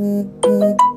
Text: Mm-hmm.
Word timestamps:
Mm-hmm. 0.00 0.89